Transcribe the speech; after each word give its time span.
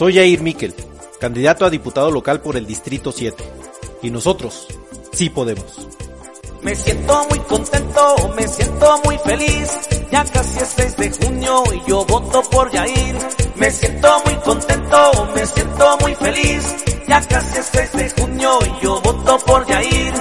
Soy 0.00 0.14
Jair 0.14 0.40
Miquel, 0.40 0.74
candidato 1.20 1.66
a 1.66 1.68
diputado 1.68 2.10
local 2.10 2.40
por 2.40 2.56
el 2.56 2.66
Distrito 2.66 3.12
7. 3.12 3.44
Y 4.00 4.10
nosotros 4.10 4.66
sí 5.12 5.28
podemos. 5.28 5.88
Me 6.62 6.74
siento 6.74 7.26
muy 7.28 7.38
contento, 7.40 8.32
me 8.34 8.48
siento 8.48 8.98
muy 9.04 9.18
feliz. 9.18 9.70
Ya 10.10 10.24
casi 10.24 10.58
es 10.58 10.68
6 10.74 10.96
de 10.96 11.10
junio 11.10 11.64
y 11.74 11.90
yo 11.90 12.06
voto 12.06 12.40
por 12.50 12.70
Jair. 12.70 13.18
Me 13.56 13.70
siento 13.70 14.08
muy 14.24 14.34
contento, 14.36 15.28
me 15.34 15.46
siento 15.46 15.98
muy 16.00 16.14
feliz. 16.14 16.64
Ya 17.06 17.20
casi 17.20 17.58
es 17.58 17.66
6 17.70 17.92
de 17.92 18.22
junio 18.22 18.58
y 18.64 18.82
yo 18.82 19.02
voto 19.02 19.38
por 19.40 19.66
Jair. 19.66 20.14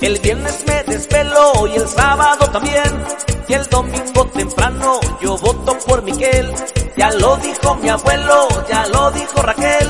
El 0.00 0.18
viernes 0.20 0.64
me 0.66 0.82
desvelo 0.84 1.66
y 1.66 1.76
el 1.76 1.86
sábado 1.86 2.46
también. 2.50 3.04
Y 3.48 3.52
el 3.54 3.66
domingo 3.66 4.26
temprano 4.26 5.00
yo 5.20 5.36
voto 5.38 5.78
por 5.86 6.02
Miguel. 6.02 6.52
Ya 6.96 7.10
lo 7.10 7.36
dijo 7.36 7.74
mi 7.76 7.88
abuelo, 7.88 8.48
ya 8.68 8.86
lo 8.86 9.10
dijo 9.10 9.42
Raquel. 9.42 9.88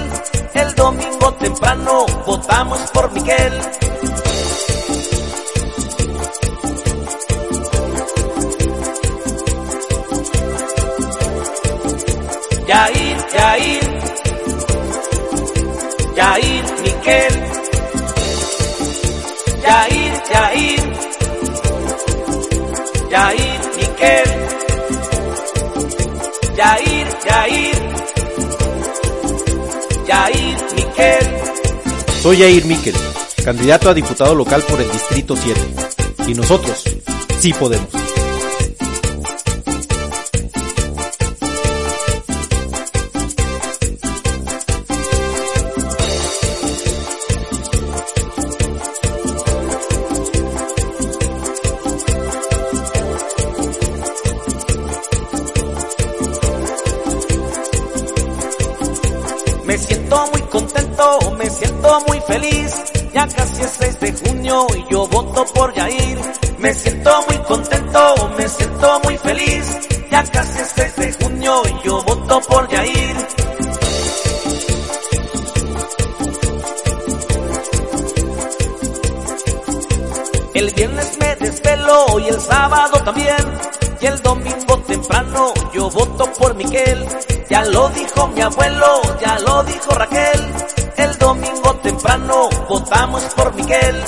El 0.55 0.75
domingo 0.75 1.33
temprano 1.35 2.07
votamos 2.27 2.81
por 2.93 3.11
Miguel. 3.13 3.53
Yair, 12.67 13.17
Yair, 13.37 13.85
Yair, 16.15 16.65
Miguel. 16.83 17.35
Yair, 19.65 20.10
Yair, 20.33 20.81
Yair, 23.11 23.61
Miguel. 23.77 24.29
Yair, 26.57 27.09
Yair, 27.27 27.79
Yair, 30.07 30.57
Miguel. 30.77 31.27
Soy 32.23 32.37
Jair 32.39 32.65
Miquel, 32.67 32.95
candidato 33.45 33.89
a 33.91 33.95
diputado 33.95 34.35
local 34.35 34.63
por 34.69 34.81
el 34.81 34.91
Distrito 34.91 35.35
7. 35.37 35.61
Y 36.29 36.35
nosotros 36.35 36.85
sí 37.39 37.53
podemos. 37.53 38.00
Me 59.71 59.79
siento 59.79 60.27
muy 60.33 60.43
contento, 60.49 61.31
me 61.39 61.49
siento 61.49 62.01
muy 62.09 62.21
feliz. 62.23 62.75
Ya 63.15 63.29
casi 63.29 63.63
es 63.63 63.71
6 63.79 64.01
de 64.01 64.13
junio 64.15 64.67
y 64.77 64.93
yo 64.93 65.07
voto 65.07 65.45
por 65.55 65.73
Yair. 65.73 66.19
Me 66.59 66.75
siento 66.75 67.13
muy 67.29 67.39
contento, 67.45 68.31
me 68.37 68.49
siento 68.49 69.01
muy 69.05 69.17
feliz. 69.19 69.79
Ya 70.11 70.25
casi 70.25 70.59
es 70.59 70.73
6 70.75 70.97
de 70.97 71.13
junio 71.13 71.63
y 71.67 71.87
yo 71.87 72.03
voto 72.03 72.41
por 72.49 72.69
Yair. 72.69 73.17
El 80.55 80.71
viernes 80.75 81.19
me 81.21 81.37
desvelo 81.37 82.19
y 82.19 82.27
el 82.27 82.41
sábado 82.41 83.05
también. 83.05 83.47
Y 84.01 84.07
el 84.07 84.21
domingo 84.21 84.70
temprano 85.01 85.55
yo 85.73 85.89
voto 85.91 86.31
por 86.39 86.55
Miguel. 86.55 87.07
Ya 87.49 87.65
lo 87.65 87.89
dijo 87.91 88.29
mi 88.29 88.41
abuelo, 88.43 89.01
ya 89.21 89.39
lo 89.39 89.63
dijo 89.65 89.91
Raquel. 89.93 90.41
El 90.97 91.19
domingo 91.19 91.75
temprano 91.83 92.49
votamos 92.69 93.23
por 93.35 93.55
Miguel. 93.55 94.05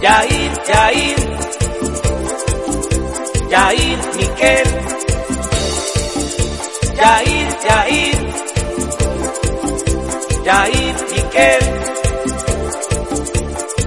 Yair, 0.00 0.52
Yair, 0.68 1.38
Yair, 3.50 3.98
Miguel. 4.16 4.68
Yair, 6.96 7.48
Yair, 7.68 8.18
Yair, 10.44 10.94
Miguel. 11.12 11.91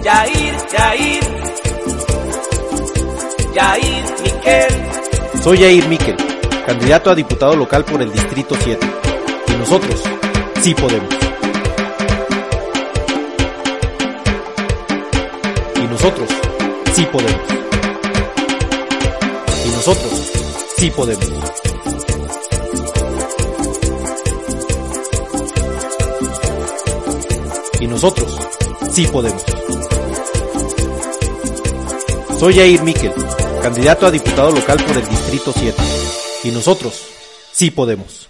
Yair, 0.05 0.55
Yair, 0.71 1.23
Yair, 3.55 4.03
Miguel. 4.21 5.41
Soy 5.43 5.57
Jair 5.57 5.87
Miquel, 5.87 6.15
candidato 6.63 7.09
a 7.09 7.15
diputado 7.15 7.55
local 7.55 7.83
por 7.85 7.99
el 8.03 8.11
Distrito 8.11 8.55
7. 8.63 8.87
Y 9.47 9.51
nosotros 9.53 10.03
sí 10.61 10.75
podemos. 10.75 11.09
Y 15.75 15.87
nosotros 15.87 16.29
sí 16.93 17.05
podemos. 17.11 17.41
Y 19.65 19.69
nosotros 19.71 20.31
sí 20.77 20.91
podemos. 20.91 21.29
Y 27.79 27.87
nosotros 27.87 28.39
sí 28.91 29.07
podemos. 29.07 29.43
Soy 32.37 32.53
Jair 32.53 32.83
Miquel, 32.83 33.13
candidato 33.61 34.05
a 34.05 34.11
diputado 34.11 34.51
local 34.51 34.77
por 34.85 34.97
el 34.97 35.07
Distrito 35.07 35.53
7. 35.55 35.81
Y 36.43 36.51
nosotros 36.51 37.01
sí 37.51 37.71
podemos. 37.71 38.27